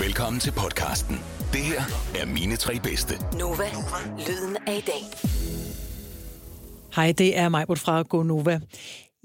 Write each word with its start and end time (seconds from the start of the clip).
Velkommen 0.00 0.40
til 0.40 0.52
podcasten. 0.52 1.20
Det 1.52 1.60
her 1.60 1.80
er 2.20 2.26
mine 2.26 2.56
tre 2.56 2.80
bedste. 2.82 3.14
Nova, 3.38 3.64
lyden 4.28 4.56
af 4.66 4.76
i 4.76 4.80
dag. 4.80 5.02
Hej, 6.94 7.12
det 7.12 7.38
er 7.38 7.48
mig 7.48 7.66
fra 7.68 8.02
GoNova. 8.02 8.60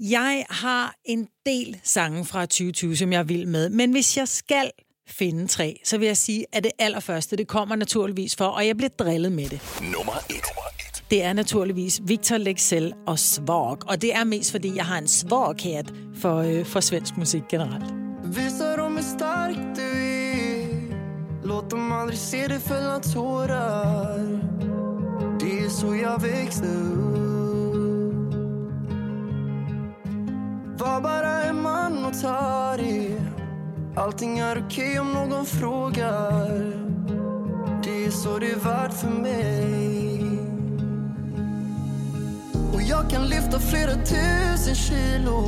Jeg 0.00 0.44
har 0.50 0.94
en 1.04 1.28
del 1.46 1.80
sange 1.84 2.24
fra 2.24 2.40
2020, 2.40 2.96
som 2.96 3.12
jeg 3.12 3.28
vil 3.28 3.48
med, 3.48 3.68
men 3.68 3.92
hvis 3.92 4.16
jeg 4.16 4.28
skal 4.28 4.70
finde 5.08 5.46
tre, 5.46 5.80
så 5.84 5.98
vil 5.98 6.06
jeg 6.06 6.16
sige, 6.16 6.46
at 6.52 6.64
det 6.64 6.72
allerførste, 6.78 7.36
det 7.36 7.48
kommer 7.48 7.76
naturligvis 7.76 8.36
for, 8.36 8.46
og 8.46 8.66
jeg 8.66 8.76
bliver 8.76 8.90
drillet 8.98 9.32
med 9.32 9.48
det. 9.48 9.60
Nummer 9.96 10.12
et. 10.30 10.44
Det 11.10 11.22
er 11.22 11.32
naturligvis 11.32 12.00
Victor 12.04 12.36
Lexell 12.36 12.94
og 13.06 13.18
Svog, 13.18 13.78
og 13.86 14.02
det 14.02 14.14
er 14.14 14.24
mest 14.24 14.50
fordi, 14.50 14.76
jeg 14.76 14.84
har 14.86 14.98
en 14.98 15.08
svogkært 15.08 15.92
for, 16.14 16.36
øh, 16.38 16.66
for 16.66 16.80
svensk 16.80 17.16
musik 17.16 17.42
generelt. 17.50 17.84
Visa 18.24 18.71
Låt 21.44 21.70
dem 21.70 21.92
aldrig 21.92 22.18
se 22.18 22.48
dig 22.48 22.60
fälla 22.60 22.98
tårar 22.98 24.40
Det 25.40 25.58
är 25.64 25.68
så 25.68 25.96
jag 25.96 26.20
växte 26.20 26.66
upp 26.66 27.02
Var 30.78 31.00
bara 31.00 31.42
en 31.42 31.62
man 31.62 32.04
och 32.04 32.20
ta 32.22 32.76
det. 32.76 33.20
Allting 33.96 34.38
är 34.38 34.64
okej 34.66 35.00
om 35.00 35.12
någon 35.12 35.46
frågar 35.46 36.48
Det 37.82 38.04
är 38.04 38.10
så 38.10 38.38
det 38.38 38.50
är 38.50 38.56
värt 38.56 38.92
för 38.92 39.08
mig. 39.08 40.24
Och 42.74 42.82
jag 42.82 43.10
kan 43.10 43.26
lyfta 43.26 43.58
flera 43.58 43.94
tusen 43.94 44.74
kilo. 44.74 45.42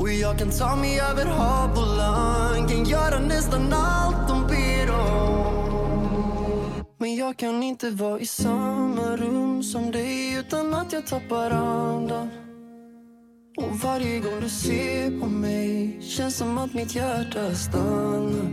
Och 0.00 0.10
jag 0.10 0.38
kan 0.38 0.50
ta 0.50 0.76
mig 0.76 1.00
över 1.00 1.24
hav 1.24 1.70
och 1.70 1.96
land 1.96 2.70
Kan 2.70 2.84
göra 2.84 3.18
nästan 3.18 3.72
allt 3.72 4.30
om 4.30 4.46
men 6.98 7.16
jag 7.16 7.36
kan 7.36 7.62
inte 7.62 7.90
vara 7.90 8.20
i 8.20 8.26
samma 8.26 9.16
rum 9.16 9.62
som 9.62 9.90
dig 9.90 10.34
utan 10.34 10.74
att 10.74 10.92
jag 10.92 11.06
tappar 11.06 11.50
andan. 11.50 12.28
Och 13.56 13.80
varje 13.82 14.18
gång 14.20 14.40
du 14.40 14.48
ser 14.48 15.20
på 15.20 15.26
mig 15.26 15.98
känns 16.02 16.36
som 16.36 16.58
att 16.58 16.74
mitt 16.74 16.94
hjärta 16.94 17.54
stannar. 17.54 18.50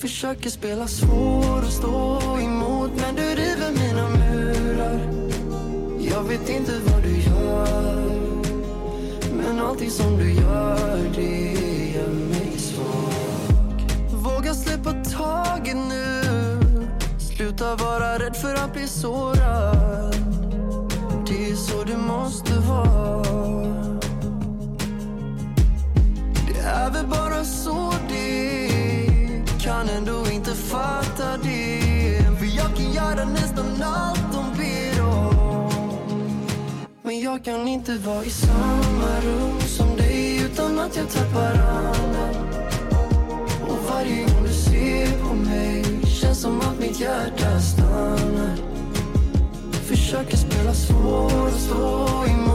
Försöker 0.00 0.50
spela 0.50 0.86
svår 0.86 1.58
och 1.58 1.72
stå 1.72 2.20
emot 2.40 2.90
men 2.96 3.14
du 3.14 3.22
river 3.22 3.72
mina 3.72 4.08
murar. 4.08 5.00
Jag 6.12 6.22
vet 6.22 6.48
inte 6.48 6.72
vad 6.86 7.02
du 7.02 7.16
gör 7.20 8.18
men 9.32 9.60
allting 9.60 9.90
som 9.90 10.16
du 10.16 10.32
gör, 10.32 11.10
det. 11.14 11.57
På 14.88 15.10
taget 15.10 15.76
nu. 15.76 16.22
Sluta 17.18 17.76
vara 17.76 18.18
rädd 18.18 18.36
för 18.36 18.54
att 18.54 18.72
bli 18.72 18.88
sårad 18.88 20.16
Det 21.26 21.50
är 21.50 21.54
så 21.54 21.84
det 21.84 21.96
måste 21.96 22.52
vara 22.54 23.22
Det 26.48 26.60
är 26.60 26.90
väl 26.90 27.06
bara 27.06 27.44
så 27.44 27.92
det 28.08 28.70
Kan 29.60 29.88
ändå 29.88 30.30
inte 30.32 30.54
fatta 30.54 31.36
det. 31.42 32.22
För 32.38 32.56
jag 32.56 32.76
kan 32.76 32.92
göra 32.92 33.24
nästan 33.24 33.82
allt 33.82 34.32
de 34.32 34.58
ber 34.58 35.02
om 35.02 35.28
men 37.02 37.20
jag 37.20 37.44
kan 37.44 37.68
inte 37.68 37.94
vara 37.98 38.24
i 38.24 38.30
samma 38.30 39.20
rum 39.22 39.60
som 39.60 39.96
dig 39.96 40.42
utan 40.44 40.78
att 40.78 40.96
jag 40.96 41.10
tappar 41.10 41.54
andan 41.54 42.47
som 46.98 47.06
att 47.06 47.24
mitt 47.24 47.40
hjärta 47.40 47.60
stannar 47.60 48.56
Försöker 49.72 50.36
spela 50.36 50.74
svår 50.74 51.46
och 51.46 51.52
stå 51.52 52.24
emot 52.26 52.47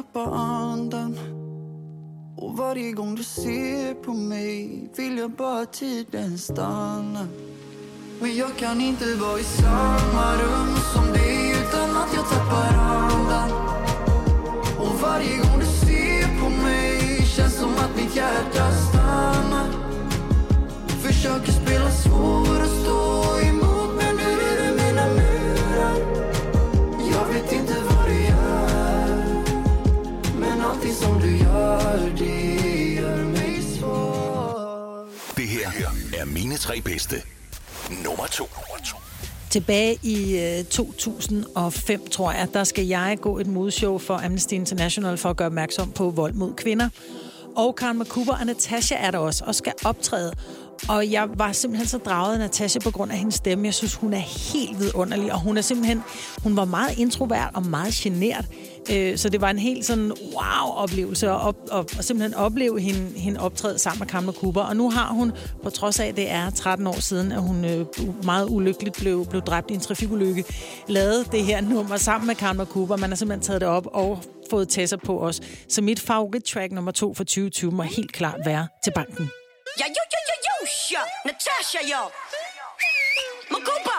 jag 0.00 0.06
barndom 0.12 0.40
andan 0.40 1.18
och 2.36 2.56
varje 2.56 2.92
gång 2.92 3.14
du 3.14 3.24
ser 3.24 3.94
på 3.94 4.12
mig 4.12 4.90
vill 4.96 5.18
jag 5.18 5.30
bara 5.30 5.66
tiden 5.66 6.38
stanna 6.38 7.26
Men 8.20 8.36
jag 8.36 8.56
kan 8.56 8.80
inte 8.80 9.14
vara 9.14 9.40
i 9.40 9.44
samma 9.44 10.34
rum 10.42 10.76
som 10.94 11.12
dig 11.12 11.50
utan 11.50 11.96
att 11.96 12.14
jag 12.14 12.28
tappar 12.30 12.74
andan. 12.78 13.50
Och 14.78 15.00
varje 15.02 15.36
gång 15.36 15.58
du 15.60 15.66
ser 15.66 16.40
på 16.40 16.48
mig 16.62 17.22
känns 17.36 17.54
som 17.54 17.70
att 17.70 17.96
mitt 17.96 18.16
hjärta 18.16 18.70
stannar 18.90 19.68
Försöker 20.88 21.52
spela 21.52 21.90
svår 21.90 22.62
och 22.62 22.79
tre 36.70 36.80
bedste. 36.80 37.16
Nummer 38.04 38.26
to. 38.26 38.44
Tilbage 39.50 39.98
i 40.02 40.38
øh, 40.38 40.64
2005, 40.64 42.08
tror 42.08 42.32
jeg, 42.32 42.48
der 42.54 42.64
skal 42.64 42.86
jeg 42.86 43.18
gå 43.20 43.38
et 43.38 43.46
modshow 43.46 43.98
for 43.98 44.24
Amnesty 44.24 44.52
International 44.52 45.16
for 45.16 45.30
at 45.30 45.36
gøre 45.36 45.46
opmærksom 45.46 45.92
på 45.92 46.10
vold 46.10 46.32
mod 46.32 46.54
kvinder. 46.54 46.88
Og 47.56 47.76
Karen 47.76 47.98
McCooper 47.98 48.32
og 48.32 48.46
Natasha 48.46 48.94
er 48.94 49.10
der 49.10 49.18
også 49.18 49.44
og 49.46 49.54
skal 49.54 49.72
optræde. 49.84 50.32
Og 50.88 51.10
jeg 51.10 51.28
var 51.34 51.52
simpelthen 51.52 51.88
så 51.88 51.98
draget 51.98 52.32
af 52.32 52.38
Natasha 52.38 52.78
på 52.78 52.90
grund 52.90 53.12
af 53.12 53.18
hendes 53.18 53.34
stemme. 53.34 53.64
Jeg 53.64 53.74
synes, 53.74 53.94
hun 53.94 54.12
er 54.12 54.52
helt 54.52 54.80
vidunderlig, 54.80 55.32
og 55.32 55.40
hun 55.40 55.56
er 55.56 55.60
simpelthen, 55.60 56.02
hun 56.42 56.56
var 56.56 56.64
meget 56.64 56.98
introvert 56.98 57.50
og 57.54 57.66
meget 57.66 57.92
genert. 57.94 58.44
Øh, 58.92 59.18
Så 59.18 59.28
det 59.28 59.40
var 59.40 59.50
en 59.50 59.58
helt 59.58 59.86
sådan 59.86 60.12
wow-oplevelse 60.34 61.26
at 61.26 61.32
op, 61.32 61.56
op, 61.70 61.90
at 61.98 62.04
simpelthen 62.04 62.34
opleve 62.34 62.80
hende, 62.80 63.18
hende 63.18 63.40
optræde 63.40 63.78
sammen 63.78 63.98
med 63.98 64.06
Kamla 64.06 64.32
Cooper. 64.32 64.60
Og 64.60 64.76
nu 64.76 64.90
har 64.90 65.12
hun, 65.12 65.32
på 65.62 65.70
trods 65.70 66.00
af, 66.00 66.06
at 66.06 66.16
det 66.16 66.30
er 66.30 66.50
13 66.50 66.86
år 66.86 67.00
siden, 67.00 67.32
at 67.32 67.42
hun 67.42 67.64
øh, 67.64 67.86
meget 68.24 68.46
ulykkeligt 68.50 68.96
blev, 68.96 69.26
blev 69.26 69.42
dræbt 69.42 69.70
i 69.70 69.74
en 69.74 69.80
trafikulykke, 69.80 70.44
lavet 70.88 71.32
det 71.32 71.44
her 71.44 71.60
nummer 71.60 71.96
sammen 71.96 72.26
med 72.26 72.34
Kamla 72.34 72.64
Cooper. 72.64 72.96
Man 72.96 73.10
har 73.10 73.16
simpelthen 73.16 73.46
taget 73.46 73.60
det 73.60 73.68
op 73.68 73.86
og 73.92 74.22
fået 74.50 74.68
Tessa 74.68 74.96
på 74.96 75.20
os. 75.20 75.40
Så 75.68 75.82
mit 75.82 76.00
favorit-track 76.00 76.72
nummer 76.72 76.92
to 76.92 77.14
for 77.14 77.24
2020 77.24 77.70
må 77.72 77.82
helt 77.82 78.12
klart 78.12 78.38
være 78.44 78.68
til 78.84 78.92
banken. 78.94 79.30
Ja, 79.80 79.84
jo, 79.88 80.02
jo, 80.12 80.20
jo, 80.30 80.36
jo, 80.62 80.68
ja. 80.90 81.00
Natasha, 81.26 81.78
jo. 81.92 82.02
Makupa. 83.50 83.89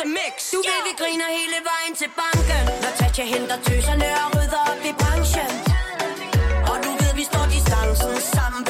Vildeste 0.00 0.08
mix. 0.08 0.50
Du 0.50 0.56
ved, 0.56 0.82
vi 0.84 0.92
griner 1.02 1.28
hele 1.38 1.58
vejen 1.70 1.94
til 1.94 2.10
banken. 2.20 2.64
Natasha 2.82 3.22
henter 3.22 3.56
tøserne 3.66 4.08
og 4.24 4.36
rydder 4.36 4.62
op 4.70 4.82
i 4.84 4.92
branchen. 5.00 5.52
Og 6.70 6.76
du 6.84 6.90
ved, 7.00 7.14
vi 7.14 7.24
står 7.24 7.44
distancen 7.54 8.20
sammen. 8.34 8.69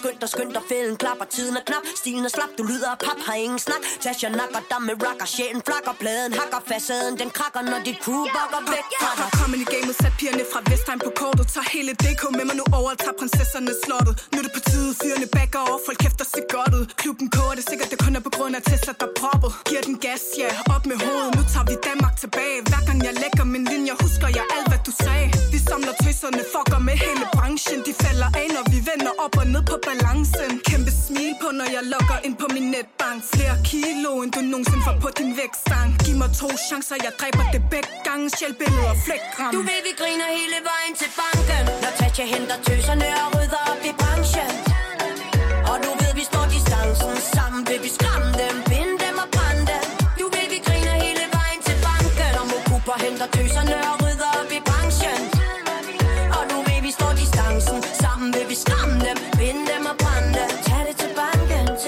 Skynd 0.00 0.20
dig 0.22 0.30
skyndt 0.34 0.54
dig 0.56 0.64
fælden 0.70 0.96
klapper 1.02 1.26
Tiden 1.34 1.54
er 1.60 1.64
knap, 1.68 1.84
stilen 2.02 2.24
er 2.28 2.32
slap, 2.36 2.50
du 2.58 2.62
lyder 2.70 2.90
pap 3.04 3.18
Har 3.26 3.36
ingen 3.44 3.60
snak, 3.66 3.82
Tasha 4.02 4.28
nakker 4.40 4.62
dig 4.70 4.80
med 4.88 4.94
rocker 5.04 5.28
Sjælen 5.34 5.62
flakker, 5.68 5.94
pladen 6.02 6.32
hakker, 6.40 6.60
facaden 6.70 7.14
Den 7.20 7.30
krakker, 7.38 7.62
når 7.70 7.80
dit 7.86 7.98
crew 8.04 8.22
bakker 8.36 8.60
væk 8.74 8.86
fra 9.00 9.10
dig. 9.20 9.28
Kommer 9.38 9.56
i 9.64 9.66
gamet, 9.72 9.94
sat 10.02 10.14
pigerne 10.20 10.44
fra 10.52 10.60
Vestheim 10.70 11.00
på 11.06 11.10
kortet. 11.20 11.44
Tager 11.54 11.68
hele 11.76 11.92
DK 12.02 12.22
med 12.38 12.44
mig 12.48 12.56
nu 12.60 12.64
over, 12.78 12.90
tager 13.04 13.16
prinsesserne 13.20 13.72
slottet. 13.84 14.14
Nu 14.30 14.36
er 14.40 14.44
det 14.46 14.52
på 14.58 14.62
tide, 14.70 14.90
fyrene 15.02 15.28
backer 15.36 15.60
over, 15.68 15.78
folk 15.86 15.98
kæfter 16.04 16.26
sig 16.32 16.44
godt 16.54 16.72
ud 16.78 16.84
Klubben 17.02 17.26
koger 17.34 17.54
det 17.58 17.64
sikkert, 17.70 17.88
det 17.92 17.98
kun 18.04 18.12
er 18.18 18.22
på 18.28 18.32
grund 18.36 18.52
af 18.58 18.62
Tesla, 18.70 18.92
der 19.02 19.08
proppet 19.20 19.50
Giver 19.68 19.82
den 19.88 19.96
gas, 20.04 20.22
ja, 20.42 20.50
op 20.74 20.84
med 20.90 20.96
hovedet, 21.04 21.30
nu 21.38 21.42
tager 21.52 21.66
vi 21.70 21.76
Danmark 21.88 22.14
tilbage. 22.22 22.58
Hver 22.70 22.82
gang 22.88 22.98
jeg 23.06 23.14
lægger 23.22 23.44
min 23.54 23.64
linje, 23.72 23.92
husker 24.04 24.28
jeg 24.38 24.44
alt, 24.56 24.66
hvad 24.70 24.80
du 24.88 24.92
sagde. 25.04 25.26
Vi 25.52 25.58
samler 25.68 25.94
tøserne, 26.02 26.42
fucker 26.52 26.80
med 26.88 26.96
hele 27.06 27.24
branchen. 27.36 27.78
De 27.88 27.92
falder 28.04 28.28
af, 28.42 28.48
når 28.56 28.64
vender 29.10 29.24
op 29.24 29.36
og 29.36 29.46
ned 29.46 29.62
på 29.62 29.76
balancen. 29.86 30.50
Kæmpe 30.70 30.90
smil 31.04 31.34
på, 31.42 31.48
når 31.58 31.68
jeg 31.76 31.82
logger 31.94 32.18
ind 32.26 32.36
på 32.42 32.46
min 32.54 32.66
netbank. 32.74 33.18
Flere 33.34 33.56
kilo, 33.70 34.10
end 34.22 34.32
du 34.36 34.40
nogensinde 34.40 34.82
får 34.88 34.96
på 35.04 35.10
din 35.18 35.30
vækstang 35.40 35.88
Giv 36.04 36.16
mig 36.22 36.30
to 36.40 36.48
chancer, 36.68 36.96
jeg 37.06 37.12
dræber 37.20 37.44
det 37.54 37.62
begge 37.72 37.92
gange. 38.08 38.24
Sjælbilleder, 38.36 38.94
flækram 39.06 39.52
Du 39.56 39.60
ved, 39.70 39.80
vi 39.88 39.92
griner 40.00 40.28
hele 40.38 40.58
vejen 40.70 40.94
til 41.00 41.10
banken. 41.20 41.62
Når 41.82 41.92
Tatja 41.98 42.24
henter 42.34 42.56
tøserne 42.66 43.06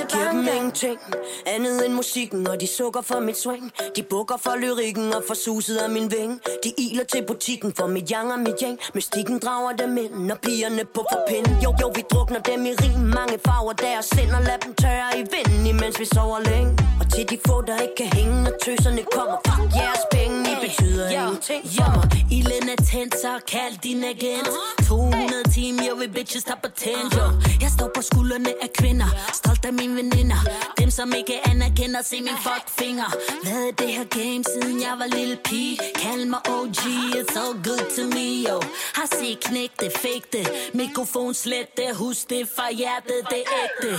banken, 0.02 0.10
til 0.10 0.18
banken 0.18 0.42
Giv 0.42 0.48
dem 0.48 0.56
ingenting 0.56 0.98
andet 1.46 1.86
end 1.86 1.94
musikken 1.94 2.46
Og 2.48 2.60
de 2.60 2.66
sukker 2.66 3.00
for 3.00 3.20
mit 3.20 3.38
swing. 3.38 3.72
De 3.96 4.02
bukker 4.02 4.36
for 4.36 4.56
lyrikken 4.56 5.14
og 5.14 5.22
for 5.26 5.34
suset 5.34 5.76
af 5.76 5.90
min 5.90 6.10
ving. 6.10 6.40
De 6.64 6.72
iler 6.78 7.04
til 7.04 7.24
butikken 7.26 7.72
for 7.74 7.86
mit 7.86 8.08
yang 8.10 8.32
og 8.32 8.38
mit 8.38 8.60
yang. 8.62 8.78
Mystikken 8.94 9.38
drager 9.38 9.72
dem 9.76 9.96
ind, 9.96 10.14
når 10.14 10.34
pigerne 10.34 10.84
på 10.94 11.04
for 11.12 11.20
pind 11.28 11.46
Jo, 11.64 11.74
jo, 11.80 11.92
vi 11.94 12.02
drukner 12.12 12.40
dem 12.40 12.66
i 12.66 12.72
rim. 12.82 13.00
Mange 13.00 13.38
farver 13.46 13.72
deres 13.72 14.06
sind 14.14 14.30
og 14.38 14.42
lad 14.42 14.58
dem 14.64 14.74
tørre 14.74 15.10
i 15.20 15.22
vinden 15.32 15.66
Imens 15.66 16.00
vi 16.00 16.04
sover 16.04 16.40
længe. 16.50 16.70
Og 17.00 17.12
til 17.12 17.30
de 17.30 17.38
få, 17.46 17.62
der 17.62 17.76
ikke 17.84 17.94
kan 17.94 18.06
hænge 18.18 18.42
Når 18.44 18.54
tøserne 18.64 19.02
kommer, 19.16 19.36
fuck 19.46 19.74
jeres 19.76 20.04
penge 20.12 20.41
Betyder 20.62 21.08
ingenting 21.10 21.62
for 21.76 21.90
mig. 21.96 22.26
Ilden 22.30 22.68
er 22.68 22.82
tændt, 22.90 23.14
så 23.22 23.32
kald 23.48 23.74
din 23.82 24.04
agent. 24.04 24.48
200 24.88 25.50
timer, 25.54 25.82
jeg 25.82 25.96
vil 25.98 26.08
bitches 26.08 26.44
tænd, 26.76 27.08
jo 27.18 27.26
Jeg 27.60 27.70
står 27.76 27.90
på 27.96 28.02
skuldrene 28.02 28.52
af 28.62 28.70
kvinder. 28.78 29.08
Stolt 29.32 29.64
af 29.64 29.72
mine 29.72 29.94
veninder. 29.96 30.40
Dem 30.78 30.90
som 30.90 31.12
ikke 31.20 31.48
anerkender, 31.50 32.02
se 32.02 32.16
min 32.20 32.38
fuck 32.46 32.66
finger 32.80 33.08
Været 33.44 33.78
det 33.78 33.88
her 33.96 34.04
game, 34.04 34.44
siden 34.54 34.80
jeg 34.80 34.94
var 34.98 35.06
lille 35.18 35.36
pige? 35.44 35.78
Kald 36.02 36.24
mig 36.24 36.40
OG, 36.56 36.82
it's 37.18 37.34
all 37.42 37.54
good 37.68 37.84
to 37.96 38.04
me, 38.16 38.28
yo. 38.48 38.56
Har 38.98 39.08
set 39.18 39.40
knæk 39.40 39.72
det, 39.80 39.92
fake 40.04 40.26
det 40.32 40.46
Mikrofon 40.74 41.34
slet 41.34 41.76
det, 41.76 41.96
husk 41.96 42.30
det 42.30 42.48
fra 42.56 42.66
hjertet, 42.72 43.18
det 43.30 43.42
er 43.46 43.58
ægte. 43.62 43.90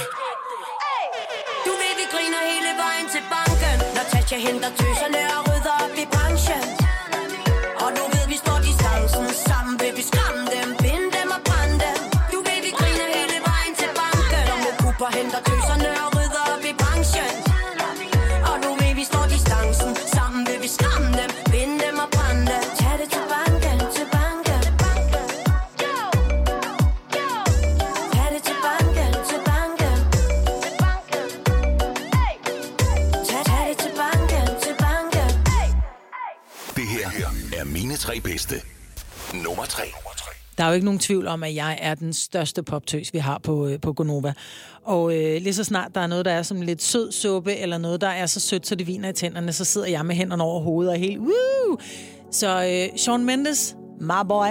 Du 1.66 1.72
ved, 1.82 1.94
vi 2.00 2.06
griner 2.14 2.42
hele 2.52 2.72
vejen 2.84 3.08
til 3.14 3.24
banken. 3.34 3.78
Når 3.96 4.06
Tatja 4.12 4.38
henter 4.38 4.70
tøserne 4.80 5.22
og 5.38 5.53
rydder 6.12 6.64
op 6.64 6.73
er 37.64 37.68
mine 37.68 37.96
tre 37.96 38.20
bedste. 38.20 38.56
Nummer 39.34 39.66
tre. 39.66 39.84
Der 40.58 40.64
er 40.64 40.68
jo 40.68 40.74
ikke 40.74 40.86
nogen 40.86 41.00
tvivl 41.00 41.28
om, 41.28 41.44
at 41.44 41.56
jeg 41.56 41.78
er 41.82 41.96
den 41.96 42.14
største 42.14 42.64
poptøs, 42.64 43.14
vi 43.14 43.18
har 43.20 43.38
på, 43.44 43.68
øh, 43.68 43.80
på 43.80 43.94
Gonova. 43.94 44.34
Og 44.86 45.16
øh, 45.16 45.42
lige 45.42 45.54
så 45.54 45.64
snart 45.64 45.96
der 45.96 46.02
er 46.02 46.08
noget, 46.08 46.26
der 46.26 46.32
er 46.32 46.44
som 46.44 46.62
lidt 46.62 46.84
sød 46.84 47.12
suppe, 47.12 47.56
eller 47.56 47.78
noget, 47.78 48.02
der 48.02 48.08
er 48.08 48.26
så 48.26 48.40
sødt, 48.40 48.68
så 48.68 48.76
det 48.76 48.88
viner 48.88 49.10
i 49.10 49.14
tænderne, 49.14 49.54
så 49.54 49.66
sidder 49.66 49.88
jeg 49.88 50.06
med 50.06 50.16
hænderne 50.16 50.44
over 50.44 50.62
hovedet 50.64 50.94
og 50.94 51.00
helt... 51.00 51.20
Woo! 51.20 51.78
Så 52.32 52.66
øh, 52.66 53.00
Sean 53.00 53.26
Mendes, 53.26 53.76
my 54.00 54.28
boy, 54.28 54.46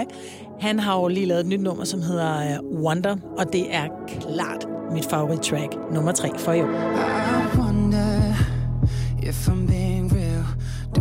han 0.59 0.79
har 0.79 0.99
jo 0.99 1.07
lige 1.07 1.25
lavet 1.25 1.41
et 1.41 1.47
nyt 1.47 1.61
nummer, 1.61 1.85
som 1.85 2.01
hedder 2.01 2.39
øh, 2.39 2.81
Wonder, 2.83 3.15
og 3.37 3.53
det 3.53 3.75
er 3.75 3.87
klart 4.21 4.67
mit 4.91 5.05
favorit-track, 5.05 5.75
nummer 5.93 6.11
tre 6.11 6.39
for 6.39 6.53
i 6.53 6.61
år. 6.61 6.67
I 6.67 7.57
wonder 7.57 8.33
if 9.23 9.47
I'm 9.47 9.67
being. 9.67 10.02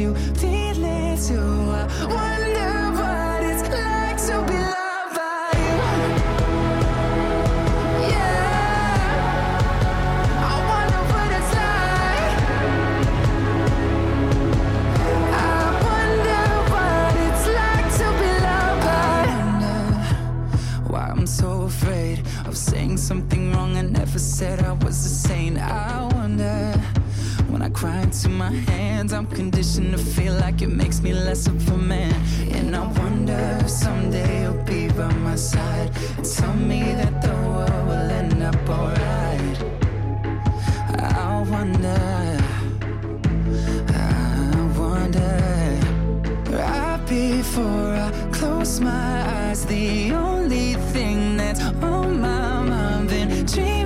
you 0.00 0.14
feel 0.14 0.84
it 0.84 1.18
too. 1.26 1.40
I 1.40 1.86
wonder 2.06 2.72
what 2.98 3.42
it's 3.50 3.68
like 3.68 4.16
to 4.28 4.34
be 4.46 4.58
loved 4.58 5.14
by 5.16 5.50
you. 5.58 5.76
Yeah, 8.08 8.98
I 10.44 10.54
wonder 10.70 11.02
what 11.12 11.30
it's 11.38 11.52
like. 11.58 12.32
I 15.32 15.36
wonder 15.88 16.44
what 16.72 17.12
it's 17.26 17.44
like 17.60 17.88
to 17.98 18.08
be 18.20 18.32
loved 18.46 18.82
by 18.86 19.22
you 20.84 20.92
why 20.92 21.04
I'm 21.10 21.26
so 21.26 21.48
afraid 21.62 22.18
of 22.46 22.56
saying 22.56 22.96
something 22.98 23.52
wrong 23.52 23.76
I 23.76 23.82
never 23.82 24.18
said 24.18 24.60
I 24.60 24.72
was 24.72 25.04
a 25.04 25.08
saint. 25.08 25.58
I 25.58 26.08
wonder 26.14 26.72
when 27.48 27.62
I 27.62 27.70
cry 27.70 28.02
into 28.02 28.28
my 28.28 28.50
hands, 28.52 29.12
I'm 29.12 29.26
feel 29.26 29.50
like 30.50 30.62
it 30.62 30.74
makes 30.82 31.02
me 31.02 31.12
less 31.12 31.46
of 31.46 31.68
a 31.68 31.76
man. 31.76 32.14
And 32.56 32.74
I 32.74 32.84
wonder 33.00 33.40
if 33.60 33.68
someday 33.68 34.42
you'll 34.42 34.64
be 34.64 34.88
by 34.88 35.12
my 35.28 35.36
side 35.36 35.90
tell 36.36 36.54
me 36.54 36.80
that 37.00 37.14
the 37.20 37.34
world 37.52 37.82
will 37.88 38.10
end 38.20 38.42
up 38.50 38.68
alright. 38.76 39.58
I 41.22 41.44
wonder. 41.54 42.00
I 43.92 44.08
wonder 44.82 45.34
right 46.56 47.02
before 47.06 47.92
I 48.06 48.10
close 48.38 48.80
my 48.80 49.10
eyes. 49.38 49.66
The 49.66 50.12
only 50.12 50.68
thing 50.94 51.36
that's 51.36 51.60
on 51.60 52.20
my 52.20 52.62
mind, 52.70 53.08
been 53.10 53.44
dreaming 53.44 53.77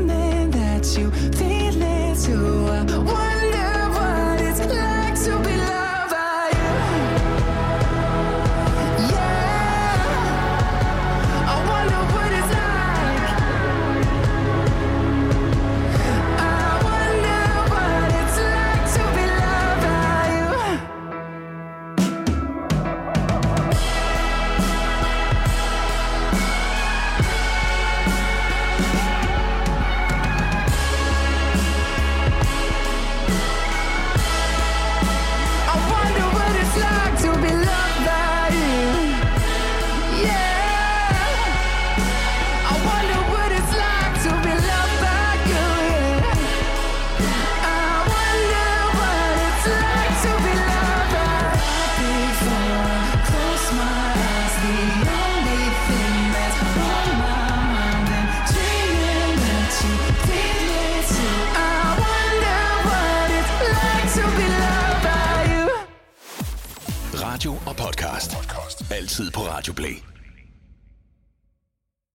tid. 69.13 69.23
Altid 69.23 69.33
på 69.33 69.41
Radio 69.41 69.75
Play. 69.75 70.12